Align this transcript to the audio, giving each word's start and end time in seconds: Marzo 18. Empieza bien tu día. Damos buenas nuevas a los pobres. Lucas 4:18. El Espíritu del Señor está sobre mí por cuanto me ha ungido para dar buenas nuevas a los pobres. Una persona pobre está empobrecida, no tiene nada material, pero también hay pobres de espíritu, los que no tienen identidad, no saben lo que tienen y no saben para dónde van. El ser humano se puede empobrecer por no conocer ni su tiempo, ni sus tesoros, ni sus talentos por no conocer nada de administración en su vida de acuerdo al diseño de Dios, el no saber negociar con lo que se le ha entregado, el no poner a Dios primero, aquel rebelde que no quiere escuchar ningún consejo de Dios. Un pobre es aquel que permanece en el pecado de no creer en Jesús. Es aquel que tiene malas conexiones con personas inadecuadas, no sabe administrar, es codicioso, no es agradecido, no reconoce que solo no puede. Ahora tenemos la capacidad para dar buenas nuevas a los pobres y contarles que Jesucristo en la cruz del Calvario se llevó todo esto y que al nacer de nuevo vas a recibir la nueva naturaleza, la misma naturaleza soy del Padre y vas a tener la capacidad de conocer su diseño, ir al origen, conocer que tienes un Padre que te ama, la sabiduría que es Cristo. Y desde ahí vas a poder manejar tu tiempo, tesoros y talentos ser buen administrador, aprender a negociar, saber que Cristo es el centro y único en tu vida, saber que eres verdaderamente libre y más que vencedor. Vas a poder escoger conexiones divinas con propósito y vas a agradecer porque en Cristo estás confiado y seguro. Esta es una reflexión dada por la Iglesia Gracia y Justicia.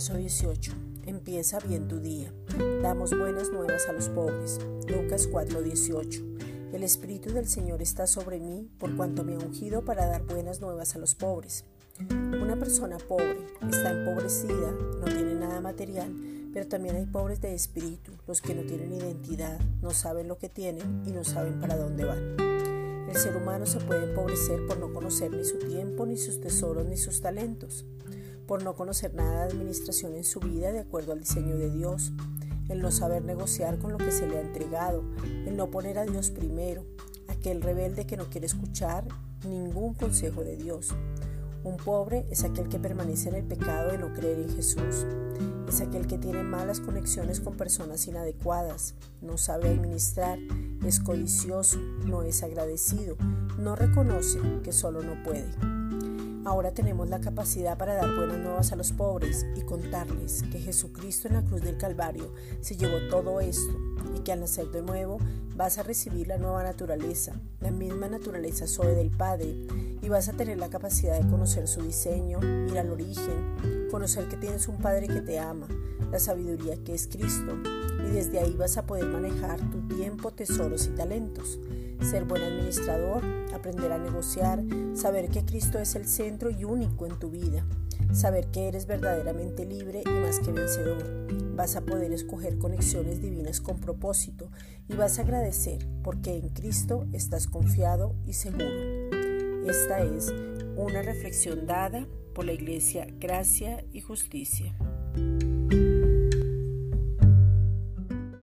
Marzo 0.00 0.16
18. 0.16 0.72
Empieza 1.04 1.58
bien 1.58 1.86
tu 1.86 2.00
día. 2.00 2.32
Damos 2.82 3.10
buenas 3.10 3.50
nuevas 3.50 3.86
a 3.86 3.92
los 3.92 4.08
pobres. 4.08 4.58
Lucas 4.88 5.28
4:18. 5.30 6.24
El 6.72 6.84
Espíritu 6.84 7.34
del 7.34 7.46
Señor 7.46 7.82
está 7.82 8.06
sobre 8.06 8.40
mí 8.40 8.70
por 8.78 8.96
cuanto 8.96 9.24
me 9.24 9.34
ha 9.34 9.38
ungido 9.38 9.84
para 9.84 10.06
dar 10.06 10.22
buenas 10.22 10.62
nuevas 10.62 10.96
a 10.96 10.98
los 10.98 11.14
pobres. 11.14 11.66
Una 12.10 12.58
persona 12.58 12.96
pobre 12.96 13.40
está 13.68 13.90
empobrecida, 13.90 14.72
no 14.72 15.04
tiene 15.04 15.34
nada 15.34 15.60
material, 15.60 16.16
pero 16.54 16.66
también 16.66 16.96
hay 16.96 17.04
pobres 17.04 17.42
de 17.42 17.52
espíritu, 17.52 18.12
los 18.26 18.40
que 18.40 18.54
no 18.54 18.62
tienen 18.62 18.94
identidad, 18.94 19.60
no 19.82 19.90
saben 19.90 20.28
lo 20.28 20.38
que 20.38 20.48
tienen 20.48 21.02
y 21.04 21.10
no 21.10 21.24
saben 21.24 21.60
para 21.60 21.76
dónde 21.76 22.06
van. 22.06 22.40
El 23.06 23.16
ser 23.16 23.36
humano 23.36 23.66
se 23.66 23.80
puede 23.80 24.08
empobrecer 24.08 24.66
por 24.66 24.78
no 24.78 24.94
conocer 24.94 25.30
ni 25.30 25.44
su 25.44 25.58
tiempo, 25.58 26.06
ni 26.06 26.16
sus 26.16 26.40
tesoros, 26.40 26.86
ni 26.86 26.96
sus 26.96 27.20
talentos 27.20 27.84
por 28.50 28.64
no 28.64 28.74
conocer 28.74 29.14
nada 29.14 29.46
de 29.46 29.52
administración 29.52 30.16
en 30.16 30.24
su 30.24 30.40
vida 30.40 30.72
de 30.72 30.80
acuerdo 30.80 31.12
al 31.12 31.20
diseño 31.20 31.56
de 31.56 31.70
Dios, 31.70 32.10
el 32.68 32.82
no 32.82 32.90
saber 32.90 33.22
negociar 33.22 33.78
con 33.78 33.92
lo 33.92 33.98
que 33.98 34.10
se 34.10 34.26
le 34.26 34.38
ha 34.38 34.40
entregado, 34.40 35.04
el 35.46 35.56
no 35.56 35.70
poner 35.70 35.98
a 35.98 36.04
Dios 36.04 36.32
primero, 36.32 36.84
aquel 37.28 37.62
rebelde 37.62 38.08
que 38.08 38.16
no 38.16 38.28
quiere 38.28 38.48
escuchar 38.48 39.04
ningún 39.46 39.94
consejo 39.94 40.42
de 40.42 40.56
Dios. 40.56 40.88
Un 41.62 41.76
pobre 41.76 42.26
es 42.28 42.42
aquel 42.42 42.68
que 42.68 42.80
permanece 42.80 43.28
en 43.28 43.36
el 43.36 43.44
pecado 43.44 43.92
de 43.92 43.98
no 43.98 44.12
creer 44.12 44.40
en 44.40 44.56
Jesús. 44.56 45.06
Es 45.68 45.80
aquel 45.80 46.08
que 46.08 46.18
tiene 46.18 46.42
malas 46.42 46.80
conexiones 46.80 47.38
con 47.38 47.56
personas 47.56 48.04
inadecuadas, 48.08 48.96
no 49.20 49.38
sabe 49.38 49.68
administrar, 49.68 50.40
es 50.84 50.98
codicioso, 50.98 51.78
no 52.04 52.24
es 52.24 52.42
agradecido, 52.42 53.14
no 53.60 53.76
reconoce 53.76 54.40
que 54.64 54.72
solo 54.72 55.02
no 55.02 55.22
puede. 55.22 55.79
Ahora 56.50 56.72
tenemos 56.72 57.08
la 57.08 57.20
capacidad 57.20 57.78
para 57.78 57.94
dar 57.94 58.16
buenas 58.16 58.38
nuevas 58.38 58.72
a 58.72 58.76
los 58.76 58.90
pobres 58.90 59.46
y 59.54 59.60
contarles 59.60 60.42
que 60.50 60.58
Jesucristo 60.58 61.28
en 61.28 61.34
la 61.34 61.44
cruz 61.44 61.62
del 61.62 61.78
Calvario 61.78 62.32
se 62.60 62.76
llevó 62.76 62.98
todo 63.08 63.38
esto 63.38 63.72
y 64.16 64.18
que 64.18 64.32
al 64.32 64.40
nacer 64.40 64.66
de 64.72 64.82
nuevo 64.82 65.18
vas 65.54 65.78
a 65.78 65.84
recibir 65.84 66.26
la 66.26 66.38
nueva 66.38 66.64
naturaleza, 66.64 67.40
la 67.60 67.70
misma 67.70 68.08
naturaleza 68.08 68.66
soy 68.66 68.96
del 68.96 69.12
Padre 69.12 69.54
y 70.02 70.08
vas 70.08 70.28
a 70.28 70.32
tener 70.32 70.58
la 70.58 70.70
capacidad 70.70 71.20
de 71.20 71.30
conocer 71.30 71.68
su 71.68 71.82
diseño, 71.82 72.40
ir 72.66 72.76
al 72.80 72.90
origen, 72.90 73.86
conocer 73.88 74.26
que 74.26 74.36
tienes 74.36 74.66
un 74.66 74.78
Padre 74.78 75.06
que 75.06 75.20
te 75.20 75.38
ama, 75.38 75.68
la 76.10 76.18
sabiduría 76.18 76.82
que 76.82 76.94
es 76.94 77.06
Cristo. 77.06 77.56
Y 78.08 78.10
desde 78.10 78.40
ahí 78.40 78.56
vas 78.56 78.76
a 78.76 78.86
poder 78.86 79.04
manejar 79.06 79.60
tu 79.70 79.86
tiempo, 79.86 80.32
tesoros 80.32 80.88
y 80.88 80.90
talentos 80.96 81.60
ser 82.02 82.24
buen 82.24 82.42
administrador, 82.42 83.22
aprender 83.54 83.92
a 83.92 83.98
negociar, 83.98 84.62
saber 84.94 85.28
que 85.28 85.44
Cristo 85.44 85.78
es 85.78 85.94
el 85.94 86.06
centro 86.06 86.50
y 86.50 86.64
único 86.64 87.06
en 87.06 87.18
tu 87.18 87.30
vida, 87.30 87.64
saber 88.12 88.46
que 88.48 88.68
eres 88.68 88.86
verdaderamente 88.86 89.64
libre 89.66 90.02
y 90.04 90.08
más 90.08 90.40
que 90.40 90.52
vencedor. 90.52 91.04
Vas 91.54 91.76
a 91.76 91.82
poder 91.82 92.12
escoger 92.12 92.58
conexiones 92.58 93.20
divinas 93.20 93.60
con 93.60 93.78
propósito 93.78 94.50
y 94.88 94.94
vas 94.94 95.18
a 95.18 95.22
agradecer 95.22 95.86
porque 96.02 96.36
en 96.36 96.48
Cristo 96.48 97.06
estás 97.12 97.46
confiado 97.46 98.14
y 98.26 98.32
seguro. 98.32 98.66
Esta 99.66 100.00
es 100.00 100.32
una 100.76 101.02
reflexión 101.02 101.66
dada 101.66 102.06
por 102.34 102.46
la 102.46 102.52
Iglesia 102.52 103.06
Gracia 103.18 103.84
y 103.92 104.00
Justicia. 104.00 104.74